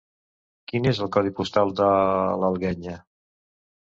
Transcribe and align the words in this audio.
Quin 0.69 0.85
és 0.91 1.01
el 1.05 1.11
codi 1.15 1.33
postal 1.39 1.73
de 1.79 1.89
l'Alguenya? 2.45 2.97